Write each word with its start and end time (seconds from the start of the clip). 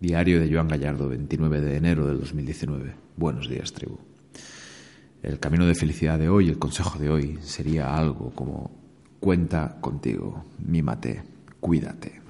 Diario 0.00 0.38
de 0.40 0.52
Joan 0.52 0.68
Gallardo, 0.68 1.08
29 1.08 1.62
de 1.62 1.76
enero 1.76 2.06
del 2.06 2.20
2019. 2.20 2.92
Buenos 3.16 3.48
días, 3.48 3.72
tribu. 3.72 3.98
El 5.22 5.40
camino 5.40 5.66
de 5.66 5.74
felicidad 5.74 6.18
de 6.18 6.28
hoy, 6.28 6.50
el 6.50 6.58
consejo 6.58 6.98
de 6.98 7.08
hoy, 7.08 7.38
sería 7.40 7.96
algo 7.96 8.30
como 8.34 8.70
cuenta 9.20 9.78
contigo, 9.80 10.44
mímate, 10.58 11.22
cuídate. 11.60 12.20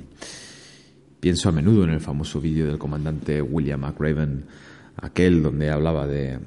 Pienso 1.19 1.49
a 1.49 1.53
menudo 1.53 1.83
en 1.83 1.91
el 1.91 2.01
famoso 2.01 2.41
vídeo 2.41 2.69
del 2.69 2.79
comandante 2.79 3.43
William 3.43 3.81
McRaven, 3.81 4.45
aquel 4.99 5.43
donde 5.43 5.69
hablaba 5.69 6.07
de 6.07 6.39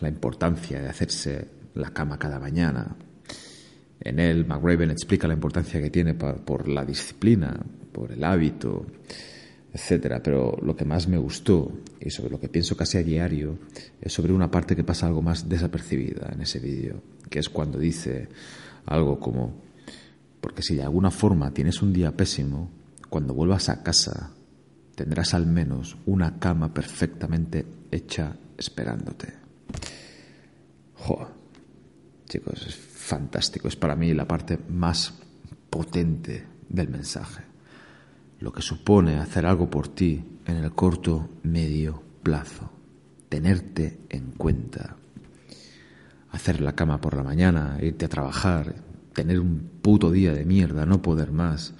la 0.00 0.08
importancia 0.08 0.80
de 0.80 0.88
hacerse 0.88 1.48
la 1.74 1.90
cama 1.90 2.16
cada 2.16 2.38
mañana. 2.38 2.94
En 4.00 4.20
él, 4.20 4.46
McRaven 4.46 4.92
explica 4.92 5.26
la 5.26 5.34
importancia 5.34 5.82
que 5.82 5.90
tiene 5.90 6.14
por 6.14 6.68
la 6.68 6.84
disciplina, 6.84 7.58
por 7.90 8.12
el 8.12 8.22
hábito, 8.22 8.86
etcétera. 9.72 10.22
Pero 10.22 10.58
lo 10.62 10.76
que 10.76 10.84
más 10.84 11.08
me 11.08 11.18
gustó 11.18 11.72
y 12.00 12.10
sobre 12.10 12.30
lo 12.30 12.40
que 12.40 12.48
pienso 12.48 12.76
casi 12.76 12.98
a 12.98 13.02
diario 13.02 13.58
es 14.00 14.12
sobre 14.12 14.32
una 14.32 14.50
parte 14.50 14.76
que 14.76 14.84
pasa 14.84 15.06
algo 15.06 15.22
más 15.22 15.48
desapercibida 15.48 16.30
en 16.32 16.42
ese 16.42 16.58
vídeo, 16.58 17.02
que 17.28 17.38
es 17.38 17.48
cuando 17.48 17.78
dice 17.78 18.28
algo 18.86 19.18
como, 19.20 19.54
porque 20.40 20.62
si 20.62 20.74
de 20.74 20.82
alguna 20.82 21.10
forma 21.10 21.52
tienes 21.52 21.82
un 21.82 21.92
día 21.92 22.16
pésimo, 22.16 22.70
cuando 23.08 23.34
vuelvas 23.34 23.68
a 23.68 23.82
casa 23.82 24.32
tendrás 24.94 25.34
al 25.34 25.46
menos 25.46 25.96
una 26.06 26.38
cama 26.38 26.74
perfectamente 26.74 27.64
hecha 27.90 28.36
esperándote. 28.58 29.32
Jo, 30.94 31.28
chicos, 32.28 32.66
es 32.66 32.76
fantástico, 32.76 33.68
es 33.68 33.76
para 33.76 33.96
mí 33.96 34.12
la 34.12 34.28
parte 34.28 34.58
más 34.68 35.14
potente 35.70 36.44
del 36.68 36.88
mensaje 36.88 37.49
lo 38.40 38.52
que 38.52 38.62
supone 38.62 39.18
hacer 39.18 39.46
algo 39.46 39.70
por 39.70 39.88
ti 39.88 40.24
en 40.46 40.56
el 40.56 40.72
corto, 40.72 41.28
medio 41.42 42.02
plazo, 42.22 42.70
tenerte 43.28 44.00
en 44.08 44.32
cuenta, 44.32 44.96
hacer 46.30 46.60
la 46.60 46.74
cama 46.74 47.00
por 47.00 47.16
la 47.16 47.22
mañana, 47.22 47.78
irte 47.80 48.06
a 48.06 48.08
trabajar, 48.08 48.74
tener 49.12 49.40
un 49.40 49.70
puto 49.82 50.10
día 50.10 50.32
de 50.32 50.46
mierda, 50.46 50.86
no 50.86 51.02
poder 51.02 51.32
más, 51.32 51.74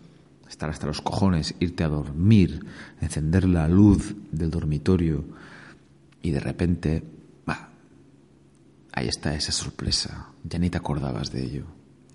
estar 0.48 0.68
hasta 0.68 0.86
los 0.86 1.00
cojones, 1.00 1.54
irte 1.60 1.82
a 1.82 1.88
dormir, 1.88 2.66
encender 3.00 3.48
la 3.48 3.66
luz 3.66 4.14
del 4.30 4.50
dormitorio 4.50 5.24
y 6.22 6.30
de 6.30 6.40
repente, 6.40 7.02
va, 7.48 7.70
ahí 8.92 9.08
está 9.08 9.34
esa 9.34 9.52
sorpresa, 9.52 10.28
ya 10.44 10.58
ni 10.58 10.68
te 10.68 10.76
acordabas 10.76 11.32
de 11.32 11.42
ello. 11.42 11.64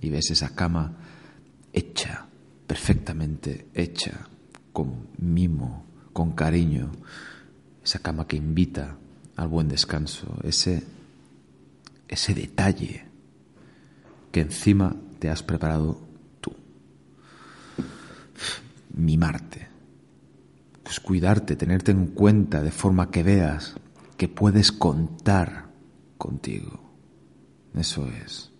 Y 0.02 0.09
ves 0.09 0.30
esa 0.30 0.53
cama 0.53 0.97
hecha, 1.73 2.27
perfectamente 2.67 3.69
hecha, 3.73 4.27
con 4.75 5.07
mimo, 5.19 5.85
con 6.11 6.33
cariño, 6.33 6.91
esa 7.81 7.99
cama 7.99 8.27
que 8.27 8.35
invita 8.35 8.97
al 9.37 9.47
buen 9.47 9.69
descanso, 9.69 10.37
ese, 10.43 10.83
ese 12.09 12.33
detalle 12.33 13.05
que 14.33 14.41
encima 14.41 14.93
te 15.19 15.29
has 15.29 15.43
preparado 15.43 16.01
tú. 16.41 16.51
Mimarte, 18.93 19.69
pues 20.83 20.99
cuidarte, 20.99 21.55
tenerte 21.55 21.91
en 21.91 22.07
cuenta 22.07 22.61
de 22.61 22.71
forma 22.71 23.11
que 23.11 23.23
veas 23.23 23.75
que 24.17 24.27
puedes 24.27 24.73
contar 24.73 25.69
contigo. 26.17 26.81
Eso 27.73 28.09
es, 28.09 28.51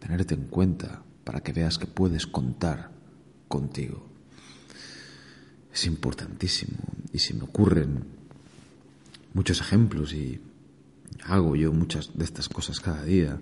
tenerte 0.00 0.34
en 0.34 0.48
cuenta 0.48 1.04
para 1.22 1.44
que 1.44 1.52
veas 1.52 1.78
que 1.78 1.86
puedes 1.86 2.26
contar 2.26 2.90
contigo 3.46 4.13
es 5.74 5.86
importantísimo. 5.86 6.78
Y 7.12 7.18
se 7.18 7.34
me 7.34 7.42
ocurren 7.42 8.04
muchos 9.34 9.60
ejemplos 9.60 10.14
y 10.14 10.40
hago 11.24 11.56
yo 11.56 11.72
muchas 11.72 12.16
de 12.16 12.24
estas 12.24 12.48
cosas 12.48 12.80
cada 12.80 13.02
día. 13.02 13.38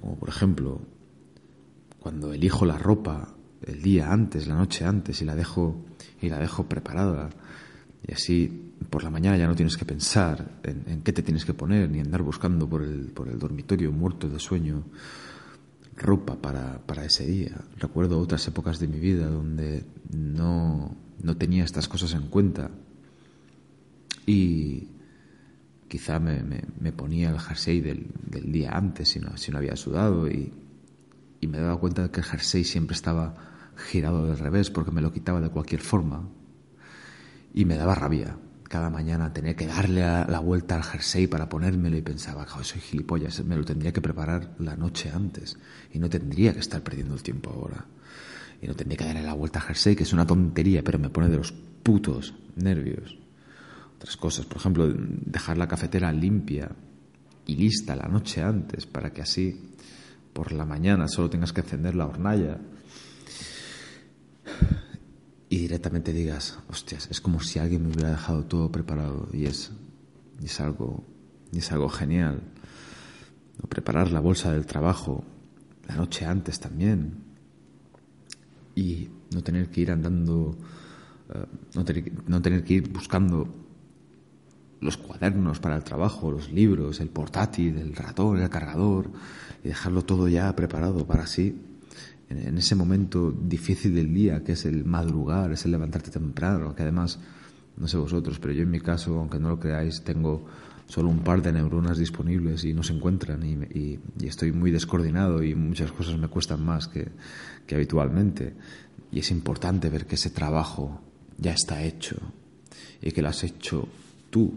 Como 0.00 0.16
por 0.16 0.28
ejemplo, 0.28 0.80
cuando 1.98 2.32
elijo 2.32 2.66
la 2.66 2.76
ropa 2.76 3.34
el 3.62 3.82
día 3.82 4.12
antes, 4.12 4.46
la 4.46 4.54
noche 4.54 4.84
antes 4.84 5.20
y 5.22 5.24
la 5.24 5.34
dejo 5.34 5.84
y 6.20 6.28
la 6.28 6.38
dejo 6.38 6.68
preparada 6.68 7.30
y 8.06 8.12
así 8.12 8.72
por 8.90 9.02
la 9.02 9.10
mañana 9.10 9.36
ya 9.36 9.46
no 9.46 9.56
tienes 9.56 9.76
que 9.76 9.84
pensar 9.84 10.60
en, 10.62 10.84
en 10.86 11.02
qué 11.02 11.12
te 11.12 11.22
tienes 11.22 11.44
que 11.44 11.54
poner 11.54 11.90
ni 11.90 12.00
andar 12.00 12.22
buscando 12.22 12.68
por 12.68 12.82
el, 12.82 13.10
por 13.10 13.28
el 13.28 13.38
dormitorio 13.38 13.90
muerto 13.90 14.28
de 14.28 14.38
sueño 14.38 14.84
ropa 15.96 16.36
para, 16.36 16.78
para 16.86 17.04
ese 17.04 17.26
día. 17.26 17.60
Recuerdo 17.76 18.20
otras 18.20 18.46
épocas 18.46 18.78
de 18.78 18.86
mi 18.86 19.00
vida 19.00 19.26
donde 19.26 19.84
no 20.12 20.94
no 21.22 21.36
tenía 21.36 21.64
estas 21.64 21.88
cosas 21.88 22.12
en 22.14 22.28
cuenta. 22.28 22.70
Y 24.26 24.88
quizá 25.88 26.20
me, 26.20 26.42
me, 26.42 26.92
ponía 26.92 27.30
el 27.30 27.40
jersey 27.40 27.80
del, 27.80 28.08
del, 28.26 28.52
día 28.52 28.72
antes 28.72 29.08
si 29.08 29.20
no, 29.20 29.36
si 29.36 29.50
no 29.50 29.58
había 29.58 29.74
sudado 29.76 30.28
y, 30.28 30.52
y 31.40 31.46
me 31.46 31.58
daba 31.58 31.78
cuenta 31.78 32.02
de 32.02 32.10
que 32.10 32.20
el 32.20 32.26
jersey 32.26 32.64
siempre 32.64 32.94
estaba 32.94 33.34
girado 33.76 34.26
del 34.26 34.38
revés 34.38 34.70
porque 34.70 34.90
me 34.90 35.00
lo 35.00 35.12
quitaba 35.12 35.40
de 35.40 35.50
cualquier 35.50 35.80
forma. 35.80 36.28
Y 37.54 37.64
me 37.64 37.76
daba 37.76 37.94
rabia. 37.94 38.36
Cada 38.64 38.90
mañana 38.90 39.32
tener 39.32 39.56
que 39.56 39.66
darle 39.66 40.02
la 40.02 40.40
vuelta 40.40 40.76
al 40.76 40.82
jersey 40.82 41.26
para 41.26 41.48
ponérmelo 41.48 41.96
y 41.96 42.02
pensaba, 42.02 42.46
soy 42.62 42.82
gilipollas, 42.82 43.42
me 43.42 43.56
lo 43.56 43.64
tendría 43.64 43.94
que 43.94 44.02
preparar 44.02 44.54
la 44.58 44.76
noche 44.76 45.10
antes 45.10 45.56
y 45.90 45.98
no 45.98 46.10
tendría 46.10 46.52
que 46.52 46.60
estar 46.60 46.82
perdiendo 46.82 47.14
el 47.14 47.22
tiempo 47.22 47.48
ahora 47.48 47.86
y 48.60 48.66
no 48.66 48.74
tendría 48.74 48.96
que 48.96 49.04
darle 49.04 49.22
la 49.22 49.34
vuelta 49.34 49.58
a 49.58 49.62
jersey, 49.62 49.94
que 49.94 50.02
es 50.02 50.12
una 50.12 50.26
tontería, 50.26 50.82
pero 50.82 50.98
me 50.98 51.10
pone 51.10 51.28
de 51.28 51.36
los 51.36 51.52
putos 51.52 52.34
nervios. 52.56 53.16
Otras 53.96 54.16
cosas, 54.16 54.46
por 54.46 54.58
ejemplo, 54.58 54.88
dejar 54.88 55.58
la 55.58 55.68
cafetera 55.68 56.12
limpia 56.12 56.70
y 57.46 57.56
lista 57.56 57.96
la 57.96 58.08
noche 58.08 58.42
antes 58.42 58.86
para 58.86 59.12
que 59.12 59.22
así 59.22 59.74
por 60.32 60.52
la 60.52 60.64
mañana 60.64 61.08
solo 61.08 61.30
tengas 61.30 61.52
que 61.52 61.62
encender 61.62 61.94
la 61.94 62.06
hornalla 62.06 62.58
y 65.48 65.58
directamente 65.58 66.12
digas, 66.12 66.58
hostias, 66.68 67.08
es 67.10 67.20
como 67.20 67.40
si 67.40 67.58
alguien 67.58 67.82
me 67.82 67.88
hubiera 67.88 68.10
dejado 68.10 68.44
todo 68.44 68.70
preparado 68.70 69.28
y 69.32 69.46
es, 69.46 69.72
y 70.40 70.44
es 70.44 70.60
algo 70.60 71.04
y 71.52 71.58
es 71.58 71.72
algo 71.72 71.88
genial. 71.88 72.42
O 73.62 73.66
preparar 73.66 74.10
la 74.12 74.20
bolsa 74.20 74.52
del 74.52 74.66
trabajo 74.66 75.24
la 75.88 75.96
noche 75.96 76.26
antes 76.26 76.60
también, 76.60 77.27
y 78.78 79.10
no 79.34 79.42
tener 79.42 79.68
que 79.70 79.80
ir 79.80 79.90
andando, 79.90 80.56
eh, 81.34 81.44
no, 81.74 81.84
tener, 81.84 82.12
no 82.28 82.40
tener 82.40 82.62
que 82.62 82.74
ir 82.74 82.88
buscando 82.88 83.48
los 84.80 84.96
cuadernos 84.96 85.58
para 85.58 85.74
el 85.74 85.82
trabajo, 85.82 86.30
los 86.30 86.52
libros, 86.52 87.00
el 87.00 87.08
portátil, 87.08 87.76
el 87.78 87.96
ratón, 87.96 88.38
el 88.38 88.48
cargador, 88.48 89.10
y 89.64 89.68
dejarlo 89.68 90.02
todo 90.02 90.28
ya 90.28 90.54
preparado 90.54 91.04
para 91.04 91.24
así, 91.24 91.60
en, 92.28 92.56
ese 92.56 92.76
momento 92.76 93.32
difícil 93.32 93.96
del 93.96 94.14
día, 94.14 94.44
que 94.44 94.52
es 94.52 94.64
el 94.64 94.84
madrugar, 94.84 95.50
es 95.50 95.64
el 95.64 95.72
levantarte 95.72 96.12
temprano, 96.12 96.76
que 96.76 96.82
además, 96.82 97.18
no 97.76 97.88
sé 97.88 97.96
vosotros, 97.96 98.38
pero 98.38 98.52
yo 98.52 98.62
en 98.62 98.70
mi 98.70 98.80
caso, 98.80 99.18
aunque 99.18 99.40
no 99.40 99.48
lo 99.48 99.58
creáis, 99.58 100.02
tengo 100.02 100.46
solo 100.88 101.10
un 101.10 101.20
par 101.20 101.42
de 101.42 101.52
neuronas 101.52 101.98
disponibles 101.98 102.64
y 102.64 102.72
no 102.72 102.82
se 102.82 102.94
encuentran 102.94 103.44
y, 103.44 103.98
estoy 104.24 104.52
muy 104.52 104.70
descoordinado 104.70 105.42
y 105.42 105.54
muchas 105.54 105.92
cosas 105.92 106.18
me 106.18 106.28
cuestan 106.28 106.64
más 106.64 106.88
que, 106.88 107.08
que 107.66 107.74
habitualmente. 107.74 108.54
Y 109.12 109.20
es 109.20 109.30
importante 109.30 109.90
ver 109.90 110.06
que 110.06 110.16
ese 110.16 110.30
trabajo 110.30 111.00
ya 111.36 111.52
está 111.52 111.82
hecho 111.82 112.16
y 113.00 113.12
que 113.12 113.22
lo 113.22 113.28
has 113.28 113.44
hecho 113.44 113.86
tú, 114.30 114.52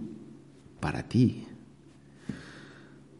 para 0.79 1.03
ti. 1.03 1.45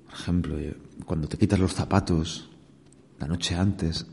Por 0.06 0.14
ejemplo, 0.14 0.58
cuando 1.06 1.28
te 1.28 1.38
quitas 1.38 1.60
los 1.60 1.74
zapatos 1.74 2.50
la 3.20 3.28
noche 3.28 3.56
antes, 3.56 4.08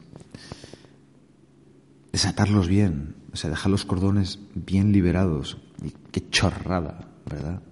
desatarlos 2.13 2.69
bien, 2.69 3.15
o 3.33 3.37
sea, 3.37 3.51
dejar 3.51 3.71
los 3.71 3.85
cordones 3.85 4.39
bien 4.55 4.93
liberados. 4.93 5.57
Y 5.83 5.93
qué 6.13 6.29
chorrada 6.29 7.09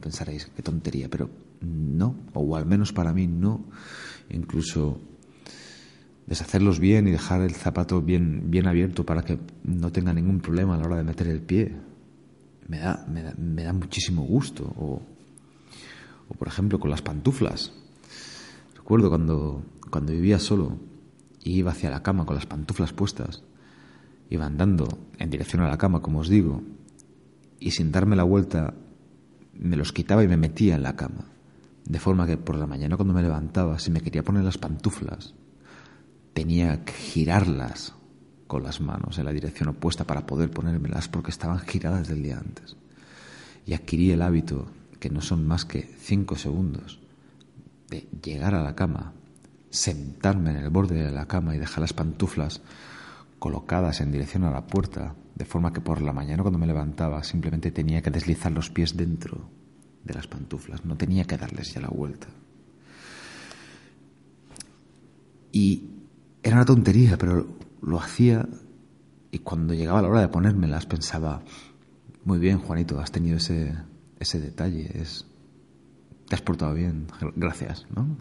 Pensaréis, 0.01 0.47
qué 0.55 0.63
tontería, 0.63 1.09
pero 1.09 1.31
no, 1.61 2.17
o 2.35 2.57
al 2.57 2.67
menos 2.67 2.93
para 2.93 3.13
mí 3.13 3.27
no. 3.27 3.65
Incluso 4.31 5.01
deshacerlos 6.27 6.81
bien 6.81 7.07
y 7.07 7.13
dejar 7.13 7.43
el 7.43 7.55
zapato 7.55 8.03
bien, 8.03 8.51
bien 8.51 8.67
abierto 8.67 9.07
para 9.07 9.23
que 9.23 9.39
no 9.65 9.93
tenga 9.93 10.13
ningún 10.13 10.41
problema 10.41 10.75
a 10.75 10.79
la 10.79 10.87
hora 10.87 10.97
de 10.97 11.05
meter 11.05 11.29
el 11.29 11.41
pie. 11.41 11.77
Me 12.69 12.79
da, 12.79 13.07
me 13.09 13.23
da, 13.23 13.35
me 13.39 13.63
da 13.63 13.73
muchísimo 13.73 14.23
gusto. 14.23 14.65
O, 14.77 15.03
o, 16.29 16.35
por 16.35 16.49
ejemplo, 16.49 16.81
con 16.81 16.91
las 16.91 17.03
pantuflas. 17.03 17.73
Recuerdo 18.77 19.09
cuando, 19.09 19.63
cuando 19.91 20.13
vivía 20.13 20.39
solo 20.39 20.79
iba 21.43 21.71
hacia 21.71 21.91
la 21.91 22.03
cama 22.03 22.27
con 22.27 22.35
las 22.35 22.47
pantuflas 22.47 22.93
puestas, 22.93 23.43
iba 24.31 24.47
andando 24.47 24.89
en 25.19 25.31
dirección 25.31 25.63
a 25.63 25.69
la 25.69 25.79
cama, 25.79 26.03
como 26.03 26.19
os 26.21 26.29
digo, 26.29 26.63
y 27.61 27.71
sin 27.71 27.93
darme 27.93 28.17
la 28.17 28.25
vuelta 28.25 28.75
me 29.61 29.77
los 29.77 29.93
quitaba 29.93 30.25
y 30.25 30.29
me 30.29 30.37
metía 30.37 30.77
en 30.77 30.83
la 30.83 30.97
cama. 30.97 31.25
De 31.85 32.01
forma 32.01 32.27
que 32.27 32.37
por 32.37 32.57
la 32.57 32.67
mañana 32.67 32.97
cuando 32.97 33.15
me 33.15 33.23
levantaba, 33.23 33.79
si 33.79 33.91
me 33.91 34.01
quería 34.01 34.25
poner 34.25 34.45
las 34.45 34.59
pantuflas, 34.59 35.35
tenía 36.33 36.85
que 36.85 36.93
girarlas 36.93 37.95
con 38.47 38.63
las 38.63 38.81
manos 38.81 39.19
en 39.19 39.25
la 39.25 39.33
dirección 39.33 39.69
opuesta 39.69 40.05
para 40.05 40.27
poder 40.27 40.51
ponérmelas 40.51 41.09
porque 41.09 41.31
estaban 41.31 41.59
giradas 41.61 42.09
del 42.09 42.23
día 42.23 42.39
antes. 42.39 42.77
y 43.65 43.75
adquirí 43.75 44.13
el 44.13 44.23
hábito, 44.23 44.69
que 45.01 45.11
no 45.11 45.21
son 45.21 45.45
más 45.45 45.65
que 45.65 45.83
cinco 45.99 46.37
segundos, 46.37 47.01
de 47.91 48.07
llegar 48.23 48.55
a 48.55 48.63
la 48.63 48.77
cama, 48.77 49.13
sentarme 49.71 50.51
en 50.51 50.57
el 50.59 50.71
borde 50.71 51.03
de 51.03 51.11
la 51.11 51.27
cama 51.27 51.57
y 51.57 51.59
dejar 51.59 51.81
las 51.81 51.93
pantuflas 51.93 52.61
colocadas 53.41 54.01
en 54.01 54.13
dirección 54.13 54.45
a 54.45 54.53
la 54.53 54.69
puerta, 54.69 55.17
de 55.37 55.45
forma 55.45 55.73
que 55.73 55.83
por 55.83 56.01
la 56.01 56.13
mañana 56.13 56.43
cuando 56.43 56.59
me 56.59 56.67
levantaba 56.67 57.23
simplemente 57.23 57.71
tenía 57.71 58.01
que 58.01 58.11
deslizar 58.11 58.51
los 58.51 58.71
pies 58.71 58.97
dentro 58.97 59.51
de 60.03 60.15
las 60.15 60.27
pantuflas, 60.27 60.85
no 60.85 60.97
tenía 60.97 61.25
que 61.25 61.37
darles 61.37 61.75
ya 61.75 61.81
la 61.81 61.89
vuelta. 61.89 62.29
Y 65.53 65.91
era 66.43 66.57
una 66.57 66.65
tontería, 66.65 67.19
pero 67.19 67.47
lo 67.83 68.01
hacía 68.01 68.49
y 69.31 69.41
cuando 69.41 69.75
llegaba 69.75 70.01
la 70.01 70.09
hora 70.09 70.21
de 70.21 70.29
ponérmelas 70.29 70.87
pensaba, 70.87 71.43
muy 72.25 72.39
bien, 72.39 72.59
Juanito, 72.59 72.99
has 72.99 73.13
tenido 73.13 73.37
ese, 73.37 73.75
ese 74.19 74.41
detalle, 74.41 74.91
es, 74.95 75.27
te 76.29 76.35
has 76.35 76.43
portado 76.43 76.73
bien, 76.73 77.09
gracias, 77.35 77.87
¿no? 77.95 78.17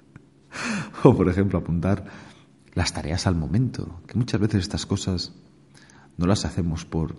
o, 1.04 1.14
por 1.14 1.28
ejemplo, 1.28 1.58
apuntar 1.58 2.06
las 2.72 2.92
tareas 2.92 3.26
al 3.26 3.34
momento, 3.34 4.00
que 4.06 4.16
muchas 4.16 4.40
veces 4.40 4.62
estas 4.62 4.86
cosas 4.86 5.34
no 6.20 6.26
las 6.26 6.44
hacemos 6.44 6.84
por, 6.84 7.16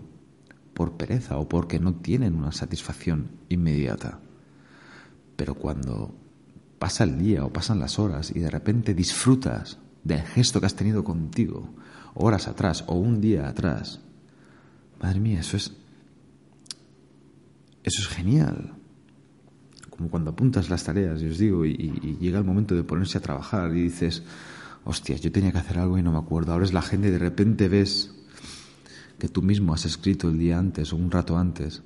por 0.76 0.96
pereza 0.96 1.40
o 1.40 1.50
porque 1.50 1.80
no 1.80 1.96
tienen 1.96 2.36
una 2.36 2.52
satisfacción 2.52 3.32
inmediata. 3.50 4.20
Pero 5.36 5.56
cuando 5.56 6.14
pasa 6.78 7.04
el 7.04 7.18
día 7.18 7.44
o 7.44 7.52
pasan 7.52 7.80
las 7.80 7.98
horas 7.98 8.32
y 8.36 8.40
de 8.40 8.52
repente 8.52 8.94
disfrutas 8.94 9.80
del 10.04 10.22
gesto 10.22 10.60
que 10.60 10.68
has 10.68 10.76
tenido 10.76 11.04
contigo 11.04 11.74
horas 12.14 12.48
atrás 12.48 12.84
o 12.86 12.94
un 12.94 13.20
día 13.20 13.48
atrás, 13.48 14.02
madre 15.02 15.20
mía, 15.20 15.40
eso 15.40 15.58
es 15.58 15.74
eso 17.82 18.02
es 18.04 18.08
genial. 18.08 18.76
Como 19.90 20.12
cuando 20.12 20.30
apuntas 20.30 20.70
las 20.70 20.84
tareas, 20.84 21.24
y 21.24 21.28
os 21.28 21.40
digo, 21.40 21.66
y, 21.66 22.18
llega 22.20 22.38
el 22.38 22.46
momento 22.46 22.76
de 22.76 22.84
ponerse 22.84 23.18
a 23.18 23.22
trabajar 23.22 23.76
y 23.76 23.82
dices, 23.82 24.22
hostias, 24.84 25.22
yo 25.22 25.32
tenía 25.32 25.52
que 25.52 25.58
hacer 25.58 25.80
algo 25.80 25.98
y 25.98 26.04
no 26.04 26.12
me 26.12 26.20
acuerdo. 26.20 26.54
Ahora 26.54 26.66
es 26.66 26.74
la 26.74 26.84
gente 26.84 27.08
y 27.08 27.12
de 27.12 27.18
repente 27.18 27.68
ves 27.68 28.21
que 29.22 29.30
tú 29.30 29.44
mismo 29.44 29.72
has 29.72 29.86
escrito 29.86 30.30
el 30.30 30.40
día 30.40 30.58
antes 30.58 30.92
o 30.92 30.96
un 30.96 31.12
rato 31.12 31.38
antes 31.38 31.84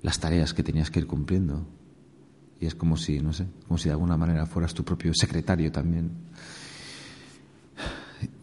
las 0.00 0.20
tareas 0.20 0.54
que 0.54 0.62
tenías 0.62 0.92
que 0.92 1.00
ir 1.00 1.08
cumpliendo. 1.08 1.66
Y 2.60 2.66
es 2.66 2.76
como 2.76 2.96
si, 2.96 3.18
no 3.18 3.32
sé, 3.32 3.48
como 3.66 3.78
si 3.78 3.88
de 3.88 3.94
alguna 3.94 4.16
manera 4.16 4.46
fueras 4.46 4.72
tu 4.72 4.84
propio 4.84 5.12
secretario 5.12 5.72
también. 5.72 6.12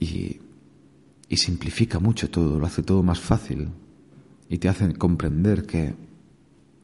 Y, 0.02 0.42
simplifica 1.34 2.00
mucho 2.00 2.30
todo, 2.30 2.60
lo 2.60 2.66
hace 2.66 2.84
todo 2.84 3.04
más 3.04 3.22
fácil. 3.22 3.70
Y 4.50 4.58
te 4.58 4.68
hace 4.68 4.94
comprender 4.96 5.66
que 5.66 5.96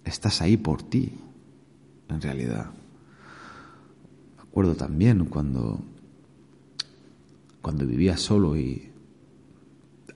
estás 0.05 0.41
ahí 0.41 0.55
por 0.55 0.83
ti, 0.83 1.11
en 2.07 2.21
realidad. 2.21 2.71
Me 4.37 4.43
acuerdo 4.43 4.75
también 4.75 5.25
cuando, 5.25 5.83
cuando 7.61 7.85
vivía 7.85 8.15
solo 8.15 8.55
y 8.55 8.94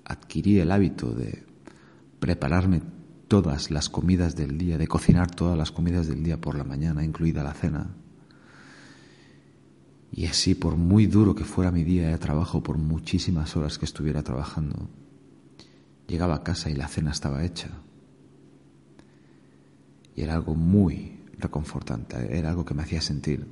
adquirí 0.09 0.59
el 0.59 0.71
hábito 0.71 1.11
de 1.11 1.45
prepararme 2.19 2.81
todas 3.29 3.71
las 3.71 3.89
comidas 3.89 4.35
del 4.35 4.57
día, 4.57 4.77
de 4.77 4.87
cocinar 4.87 5.31
todas 5.31 5.57
las 5.57 5.71
comidas 5.71 6.07
del 6.07 6.23
día 6.23 6.41
por 6.41 6.57
la 6.57 6.63
mañana, 6.65 7.05
incluida 7.05 7.43
la 7.43 7.53
cena. 7.53 7.95
Y 10.11 10.25
así, 10.25 10.55
por 10.55 10.75
muy 10.75 11.05
duro 11.05 11.35
que 11.35 11.45
fuera 11.45 11.71
mi 11.71 11.83
día 11.83 12.09
de 12.09 12.17
trabajo, 12.17 12.63
por 12.63 12.77
muchísimas 12.77 13.55
horas 13.55 13.77
que 13.77 13.85
estuviera 13.85 14.23
trabajando, 14.23 14.89
llegaba 16.07 16.35
a 16.35 16.43
casa 16.43 16.71
y 16.71 16.75
la 16.75 16.87
cena 16.87 17.11
estaba 17.11 17.45
hecha. 17.45 17.69
Y 20.15 20.21
era 20.23 20.33
algo 20.33 20.55
muy 20.55 21.19
reconfortante, 21.37 22.35
era 22.37 22.49
algo 22.49 22.65
que 22.65 22.73
me 22.73 22.81
hacía 22.81 22.99
sentir 22.99 23.47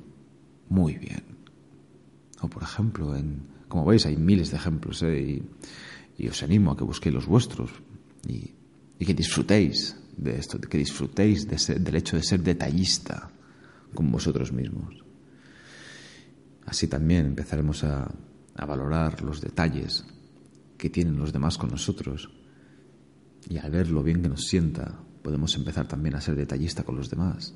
muy 0.68 0.98
bien. 0.98 1.22
O 2.40 2.48
por 2.48 2.64
ejemplo, 2.64 3.16
en, 3.16 3.46
como 3.68 3.84
veis 3.84 4.06
hay 4.06 4.16
miles 4.16 4.50
de 4.50 4.56
ejemplos 4.56 5.02
¿eh? 5.04 5.20
y, 5.20 5.42
os 6.26 6.42
animo 6.42 6.72
a 6.72 6.76
que 6.76 6.82
busquéis 6.82 7.14
los 7.14 7.30
vuestros 7.30 7.70
y, 8.26 8.50
que 8.98 9.14
disfrutéis 9.14 9.94
de 10.16 10.34
esto, 10.34 10.58
que 10.58 10.78
disfrutéis 10.78 11.46
del 11.46 11.94
hecho 11.94 12.16
de 12.16 12.26
ser 12.26 12.42
detallista 12.42 13.30
con 13.94 14.10
vosotros 14.10 14.50
mismos. 14.50 15.04
Así 16.66 16.88
también 16.88 17.26
empezaremos 17.26 17.84
a, 17.84 18.10
a 18.56 18.66
valorar 18.66 19.22
los 19.22 19.40
detalles 19.40 20.04
que 20.76 20.90
tienen 20.90 21.16
los 21.16 21.32
demás 21.32 21.56
con 21.56 21.70
nosotros 21.70 22.28
y 23.48 23.58
al 23.58 23.70
ver 23.70 23.88
lo 23.90 24.02
bien 24.02 24.20
que 24.20 24.28
nos 24.28 24.46
sienta 24.46 24.98
podemos 25.22 25.54
empezar 25.54 25.86
también 25.86 26.16
a 26.16 26.20
ser 26.20 26.34
detallista 26.34 26.82
con 26.82 26.96
los 26.96 27.10
demás. 27.10 27.54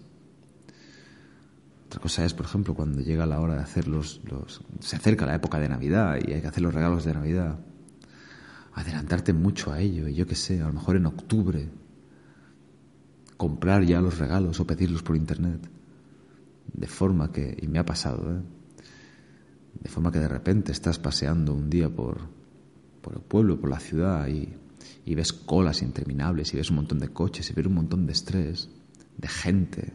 Otra 1.86 2.00
cosa 2.00 2.24
es, 2.24 2.32
por 2.32 2.46
ejemplo, 2.46 2.74
cuando 2.74 3.02
llega 3.02 3.26
la 3.26 3.40
hora 3.40 3.54
de 3.54 3.60
hacer 3.60 3.86
los, 3.86 4.20
se 4.80 4.96
acerca 4.96 5.26
la 5.26 5.34
época 5.34 5.58
de 5.58 5.68
Navidad 5.68 6.18
y 6.26 6.32
hay 6.32 6.40
que 6.40 6.46
hacer 6.46 6.62
los 6.62 6.72
regalos 6.72 7.04
de 7.04 7.12
Navidad. 7.12 7.58
Adelantarte 8.74 9.32
mucho 9.32 9.72
a 9.72 9.80
ello, 9.80 10.08
y 10.08 10.14
yo 10.14 10.26
qué 10.26 10.34
sé, 10.34 10.60
a 10.60 10.66
lo 10.66 10.72
mejor 10.72 10.96
en 10.96 11.06
octubre, 11.06 11.68
comprar 13.36 13.84
ya 13.84 14.00
los 14.00 14.18
regalos 14.18 14.60
o 14.60 14.66
pedirlos 14.66 15.02
por 15.02 15.16
internet. 15.16 15.68
De 16.72 16.86
forma 16.86 17.32
que, 17.32 17.56
y 17.60 17.66
me 17.66 17.78
ha 17.78 17.84
pasado, 17.84 18.38
¿eh? 18.38 18.42
de 19.82 19.88
forma 19.88 20.12
que 20.12 20.20
de 20.20 20.28
repente 20.28 20.72
estás 20.72 20.98
paseando 20.98 21.52
un 21.52 21.68
día 21.68 21.90
por, 21.90 22.20
por 23.00 23.14
el 23.14 23.20
pueblo, 23.20 23.60
por 23.60 23.68
la 23.68 23.80
ciudad 23.80 24.28
y 24.28 24.54
y 25.04 25.14
ves 25.14 25.32
colas 25.32 25.82
interminables 25.82 26.52
y 26.52 26.56
ves 26.56 26.70
un 26.70 26.76
montón 26.76 26.98
de 26.98 27.08
coches 27.08 27.50
y 27.50 27.52
ves 27.54 27.66
un 27.66 27.74
montón 27.74 28.06
de 28.06 28.12
estrés, 28.12 28.68
de 29.16 29.28
gente 29.28 29.94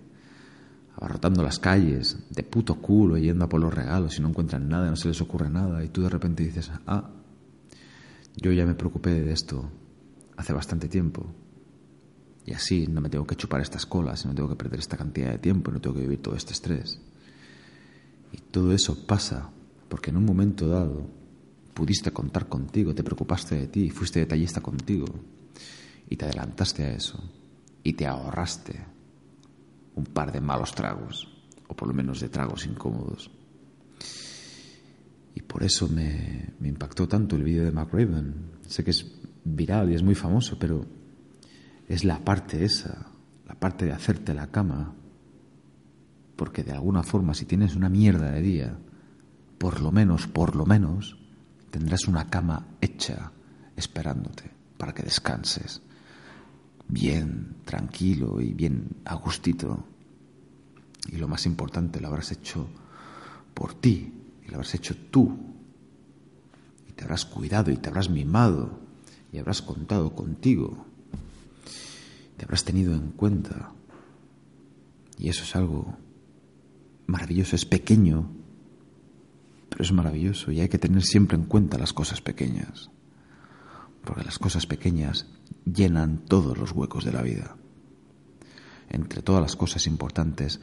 abarrotando 0.95 1.43
las 1.43 1.59
calles, 1.59 2.17
de 2.29 2.43
puto 2.43 2.75
culo 2.75 3.17
yendo 3.17 3.45
a 3.45 3.49
por 3.49 3.61
los 3.61 3.73
regalos 3.73 4.17
y 4.17 4.21
no 4.21 4.29
encuentran 4.29 4.67
nada, 4.67 4.89
no 4.89 4.95
se 4.95 5.07
les 5.07 5.21
ocurre 5.21 5.49
nada 5.49 5.83
y 5.83 5.89
tú 5.89 6.01
de 6.01 6.09
repente 6.09 6.43
dices, 6.43 6.71
ah, 6.87 7.09
yo 8.37 8.51
ya 8.51 8.65
me 8.65 8.75
preocupé 8.75 9.21
de 9.21 9.33
esto 9.33 9.69
hace 10.37 10.53
bastante 10.53 10.87
tiempo 10.87 11.25
y 12.45 12.53
así 12.53 12.87
no 12.87 13.01
me 13.01 13.09
tengo 13.09 13.25
que 13.25 13.35
chupar 13.35 13.61
estas 13.61 13.85
colas, 13.85 14.25
no 14.25 14.33
tengo 14.33 14.47
que 14.47 14.55
perder 14.55 14.79
esta 14.79 14.95
cantidad 14.95 15.31
de 15.31 15.39
tiempo, 15.39 15.71
no 15.71 15.81
tengo 15.81 15.95
que 15.95 16.03
vivir 16.03 16.21
todo 16.21 16.35
este 16.35 16.53
estrés. 16.53 17.01
Y 18.31 18.37
todo 18.37 18.71
eso 18.71 19.05
pasa 19.05 19.49
porque 19.89 20.11
en 20.11 20.17
un 20.17 20.25
momento 20.25 20.67
dado 20.67 21.09
pudiste 21.73 22.11
contar 22.11 22.47
contigo, 22.47 22.95
te 22.95 23.03
preocupaste 23.03 23.55
de 23.55 23.67
ti, 23.67 23.89
fuiste 23.89 24.19
detallista 24.19 24.61
contigo 24.61 25.07
y 26.09 26.15
te 26.15 26.25
adelantaste 26.25 26.83
a 26.83 26.93
eso 26.93 27.19
y 27.83 27.93
te 27.93 28.07
ahorraste 28.07 28.79
un 29.95 30.05
par 30.05 30.31
de 30.31 30.41
malos 30.41 30.73
tragos, 30.73 31.27
o 31.67 31.75
por 31.75 31.87
lo 31.87 31.93
menos 31.93 32.19
de 32.19 32.29
tragos 32.29 32.65
incómodos. 32.65 33.31
Y 35.37 35.41
por 35.43 35.63
eso 35.63 35.87
me, 35.87 36.55
impactó 36.63 37.07
tanto 37.07 37.35
el 37.35 37.43
vídeo 37.43 37.63
de 37.63 37.71
McRaven. 37.71 38.53
Sé 38.67 38.83
que 38.83 38.89
es 38.89 39.05
viral 39.43 39.91
y 39.91 39.93
es 39.93 40.01
muy 40.01 40.15
famoso, 40.15 40.57
pero 40.57 40.83
es 41.87 42.03
la 42.03 42.25
parte 42.25 42.65
esa, 42.65 43.11
la 43.47 43.53
parte 43.53 43.85
de 43.85 43.91
hacerte 43.91 44.33
la 44.33 44.47
cama. 44.47 44.95
Porque 46.35 46.63
de 46.63 46.71
alguna 46.71 47.03
forma, 47.03 47.35
si 47.35 47.45
tienes 47.45 47.75
una 47.75 47.87
mierda 47.87 48.31
de 48.31 48.41
día, 48.41 48.79
por 49.59 49.79
lo 49.79 49.91
menos, 49.91 50.25
por 50.25 50.55
lo 50.55 50.65
menos, 50.65 51.19
tendrás 51.69 52.07
una 52.07 52.31
cama 52.31 52.65
hecha 52.81 53.31
esperándote 53.75 54.49
para 54.75 54.91
que 54.95 55.03
descanses 55.03 55.83
bien, 56.87 57.57
tranquilo 57.63 58.41
y 58.41 58.53
bien 58.53 58.87
a 59.05 59.13
gustito. 59.13 59.85
Y 61.11 61.17
lo 61.17 61.27
más 61.27 61.45
importante, 61.45 62.01
lo 62.01 62.07
habrás 62.07 62.31
hecho 62.31 62.67
por 63.53 63.75
ti 63.75 64.16
y 64.47 64.51
lo 64.51 64.55
habrás 64.55 64.73
hecho 64.75 64.95
tú. 65.11 65.37
Y 66.87 66.93
te 66.93 67.03
habrás 67.03 67.25
cuidado 67.25 67.71
y 67.71 67.77
te 67.77 67.89
habrás 67.89 68.09
mimado 68.09 68.79
y 69.31 69.37
habrás 69.37 69.61
contado 69.61 70.15
contigo. 70.15 70.85
Te 72.37 72.45
habrás 72.45 72.63
tenido 72.63 72.93
en 72.93 73.11
cuenta. 73.11 73.71
Y 75.17 75.29
eso 75.29 75.43
es 75.43 75.55
algo 75.55 75.97
maravilloso, 77.07 77.55
es 77.55 77.65
pequeño, 77.65 78.29
pero 79.69 79.83
es 79.83 79.91
maravilloso 79.91 80.51
y 80.51 80.61
hay 80.61 80.69
que 80.69 80.77
tener 80.77 81.03
siempre 81.03 81.37
en 81.37 81.45
cuenta 81.45 81.77
las 81.77 81.93
cosas 81.93 82.21
pequeñas, 82.21 82.91
porque 84.03 84.23
las 84.23 84.37
cosas 84.37 84.67
pequeñas 84.67 85.25
llenan 85.65 86.25
todos 86.25 86.57
los 86.57 86.71
huecos 86.71 87.03
de 87.05 87.13
la 87.13 87.23
vida. 87.23 87.55
Entre 88.89 89.21
todas 89.21 89.41
las 89.41 89.55
cosas 89.55 89.87
importantes 89.87 90.61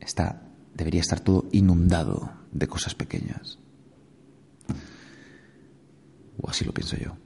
está 0.00 0.46
debería 0.76 1.00
estar 1.00 1.20
todo 1.20 1.46
inundado 1.52 2.30
de 2.58 2.66
cosas 2.66 2.94
pequeñas. 2.94 3.58
O 6.40 6.48
así 6.48 6.64
lo 6.64 6.72
pienso 6.72 6.96
yo. 6.96 7.16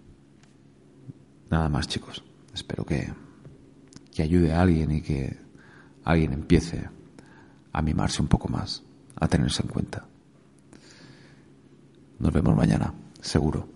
Nada 1.50 1.68
más, 1.68 1.88
chicos. 1.88 2.22
Espero 2.54 2.84
que, 2.84 3.12
que 4.12 4.22
ayude 4.22 4.52
a 4.52 4.60
alguien 4.62 4.90
y 4.92 5.02
que 5.02 5.38
alguien 6.04 6.32
empiece 6.32 6.88
a 7.72 7.82
mimarse 7.82 8.22
un 8.22 8.28
poco 8.28 8.48
más, 8.48 8.82
a 9.16 9.28
tenerse 9.28 9.62
en 9.62 9.68
cuenta. 9.68 10.06
Nos 12.18 12.32
vemos 12.32 12.56
mañana, 12.56 12.92
seguro. 13.20 13.68